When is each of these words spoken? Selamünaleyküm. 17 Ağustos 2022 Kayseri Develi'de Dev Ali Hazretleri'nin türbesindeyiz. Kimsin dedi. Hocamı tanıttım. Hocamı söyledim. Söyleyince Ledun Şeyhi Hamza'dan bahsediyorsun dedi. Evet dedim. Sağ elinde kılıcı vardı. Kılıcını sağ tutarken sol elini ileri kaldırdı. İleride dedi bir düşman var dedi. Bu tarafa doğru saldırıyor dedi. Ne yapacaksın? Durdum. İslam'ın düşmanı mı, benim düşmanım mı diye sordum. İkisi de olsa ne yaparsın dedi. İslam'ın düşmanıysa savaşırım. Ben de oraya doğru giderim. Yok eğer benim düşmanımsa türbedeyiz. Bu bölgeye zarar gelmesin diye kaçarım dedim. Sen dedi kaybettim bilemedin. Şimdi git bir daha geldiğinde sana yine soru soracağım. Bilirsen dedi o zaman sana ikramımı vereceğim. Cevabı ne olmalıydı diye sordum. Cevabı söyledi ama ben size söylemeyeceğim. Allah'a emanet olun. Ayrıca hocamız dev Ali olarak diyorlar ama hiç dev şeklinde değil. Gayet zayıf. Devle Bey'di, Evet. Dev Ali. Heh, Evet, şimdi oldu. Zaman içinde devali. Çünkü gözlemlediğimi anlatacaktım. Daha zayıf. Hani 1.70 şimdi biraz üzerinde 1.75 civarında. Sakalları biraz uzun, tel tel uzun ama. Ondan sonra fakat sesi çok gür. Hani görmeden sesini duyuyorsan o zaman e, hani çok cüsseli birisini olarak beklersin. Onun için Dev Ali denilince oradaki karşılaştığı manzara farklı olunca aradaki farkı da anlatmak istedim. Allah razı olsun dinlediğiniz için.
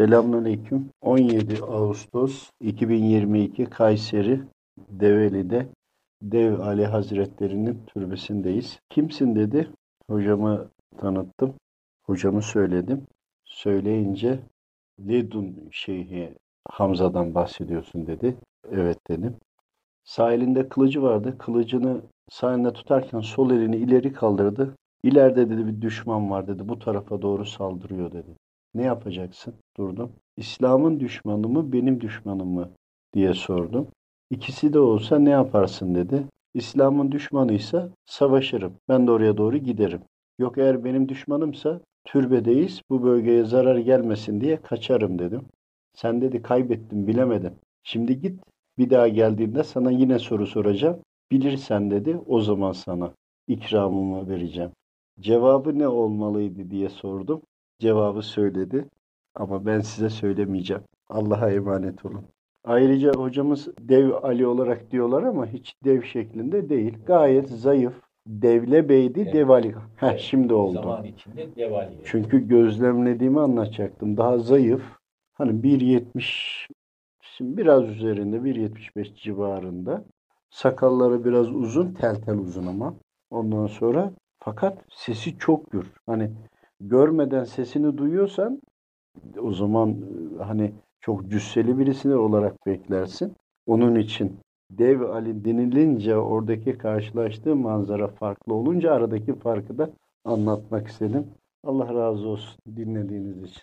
Selamünaleyküm. 0.00 0.90
17 1.00 1.62
Ağustos 1.62 2.50
2022 2.60 3.64
Kayseri 3.64 4.40
Develi'de 4.88 5.66
Dev 6.22 6.58
Ali 6.58 6.86
Hazretleri'nin 6.86 7.82
türbesindeyiz. 7.86 8.80
Kimsin 8.90 9.36
dedi. 9.36 9.70
Hocamı 10.10 10.68
tanıttım. 10.98 11.54
Hocamı 12.02 12.42
söyledim. 12.42 13.06
Söyleyince 13.44 14.40
Ledun 15.08 15.68
Şeyhi 15.70 16.34
Hamza'dan 16.68 17.34
bahsediyorsun 17.34 18.06
dedi. 18.06 18.36
Evet 18.70 18.98
dedim. 19.08 19.36
Sağ 20.04 20.32
elinde 20.32 20.68
kılıcı 20.68 21.02
vardı. 21.02 21.38
Kılıcını 21.38 22.00
sağ 22.30 22.72
tutarken 22.72 23.20
sol 23.20 23.50
elini 23.50 23.76
ileri 23.76 24.12
kaldırdı. 24.12 24.76
İleride 25.02 25.50
dedi 25.50 25.66
bir 25.66 25.82
düşman 25.82 26.30
var 26.30 26.46
dedi. 26.46 26.68
Bu 26.68 26.78
tarafa 26.78 27.22
doğru 27.22 27.46
saldırıyor 27.46 28.12
dedi. 28.12 28.36
Ne 28.74 28.82
yapacaksın? 28.82 29.54
Durdum. 29.76 30.12
İslam'ın 30.36 31.00
düşmanı 31.00 31.48
mı, 31.48 31.72
benim 31.72 32.00
düşmanım 32.00 32.48
mı 32.48 32.70
diye 33.14 33.34
sordum. 33.34 33.88
İkisi 34.30 34.72
de 34.72 34.78
olsa 34.78 35.18
ne 35.18 35.30
yaparsın 35.30 35.94
dedi. 35.94 36.24
İslam'ın 36.54 37.12
düşmanıysa 37.12 37.88
savaşırım. 38.06 38.72
Ben 38.88 39.06
de 39.06 39.10
oraya 39.10 39.36
doğru 39.36 39.56
giderim. 39.56 40.00
Yok 40.38 40.58
eğer 40.58 40.84
benim 40.84 41.08
düşmanımsa 41.08 41.80
türbedeyiz. 42.04 42.82
Bu 42.90 43.02
bölgeye 43.02 43.44
zarar 43.44 43.76
gelmesin 43.76 44.40
diye 44.40 44.56
kaçarım 44.56 45.18
dedim. 45.18 45.42
Sen 45.94 46.20
dedi 46.20 46.42
kaybettim 46.42 47.06
bilemedin. 47.06 47.52
Şimdi 47.82 48.20
git 48.20 48.40
bir 48.78 48.90
daha 48.90 49.08
geldiğinde 49.08 49.64
sana 49.64 49.90
yine 49.90 50.18
soru 50.18 50.46
soracağım. 50.46 51.00
Bilirsen 51.32 51.90
dedi 51.90 52.20
o 52.26 52.40
zaman 52.40 52.72
sana 52.72 53.12
ikramımı 53.48 54.28
vereceğim. 54.28 54.70
Cevabı 55.20 55.78
ne 55.78 55.88
olmalıydı 55.88 56.70
diye 56.70 56.88
sordum. 56.88 57.42
Cevabı 57.80 58.22
söyledi 58.22 58.84
ama 59.34 59.66
ben 59.66 59.80
size 59.80 60.10
söylemeyeceğim. 60.10 60.82
Allah'a 61.08 61.50
emanet 61.50 62.04
olun. 62.04 62.24
Ayrıca 62.64 63.12
hocamız 63.12 63.68
dev 63.80 64.10
Ali 64.22 64.46
olarak 64.46 64.90
diyorlar 64.90 65.22
ama 65.22 65.46
hiç 65.46 65.74
dev 65.84 66.02
şeklinde 66.02 66.68
değil. 66.68 66.98
Gayet 67.06 67.48
zayıf. 67.48 67.94
Devle 68.26 68.88
Bey'di, 68.88 69.20
Evet. 69.20 69.34
Dev 69.34 69.48
Ali. 69.48 69.72
Heh, 69.72 70.08
Evet, 70.10 70.20
şimdi 70.20 70.54
oldu. 70.54 70.82
Zaman 70.82 71.04
içinde 71.04 71.56
devali. 71.56 71.90
Çünkü 72.04 72.48
gözlemlediğimi 72.48 73.40
anlatacaktım. 73.40 74.16
Daha 74.16 74.38
zayıf. 74.38 74.82
Hani 75.32 75.50
1.70 75.50 76.66
şimdi 77.20 77.56
biraz 77.56 77.88
üzerinde 77.88 78.36
1.75 78.36 79.14
civarında. 79.14 80.04
Sakalları 80.50 81.24
biraz 81.24 81.50
uzun, 81.52 81.92
tel 81.92 82.14
tel 82.14 82.38
uzun 82.38 82.66
ama. 82.66 82.94
Ondan 83.30 83.66
sonra 83.66 84.12
fakat 84.38 84.78
sesi 84.90 85.38
çok 85.38 85.70
gür. 85.70 85.92
Hani 86.06 86.30
görmeden 86.80 87.44
sesini 87.44 87.98
duyuyorsan 87.98 88.60
o 89.40 89.52
zaman 89.52 89.90
e, 89.90 90.42
hani 90.42 90.72
çok 91.00 91.30
cüsseli 91.30 91.78
birisini 91.78 92.14
olarak 92.14 92.66
beklersin. 92.66 93.32
Onun 93.66 93.94
için 93.94 94.40
Dev 94.70 95.00
Ali 95.00 95.44
denilince 95.44 96.16
oradaki 96.16 96.78
karşılaştığı 96.78 97.56
manzara 97.56 98.08
farklı 98.08 98.54
olunca 98.54 98.92
aradaki 98.92 99.34
farkı 99.34 99.78
da 99.78 99.90
anlatmak 100.24 100.88
istedim. 100.88 101.26
Allah 101.64 101.94
razı 101.94 102.28
olsun 102.28 102.60
dinlediğiniz 102.76 103.42
için. 103.42 103.62